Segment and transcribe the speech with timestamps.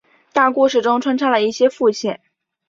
[0.33, 2.21] 大故事中穿插了一些副线。